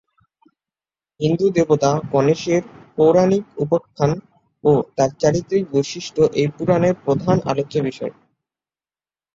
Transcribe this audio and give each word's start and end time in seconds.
হিন্দু 1.19 1.47
দেবতা 1.57 1.91
গণেশের 2.11 2.63
পৌরাণিক 2.97 3.43
উপাখ্যান 3.63 4.11
ও 4.63 4.71
তাঁর 4.95 5.11
চারিত্রিক 5.21 5.63
বৈশিষ্ট্য 5.71 6.21
এই 6.39 6.47
পুরাণের 6.55 6.95
প্রধান 7.05 7.37
আলোচ্য 7.49 7.75
বিষয়। 7.87 8.13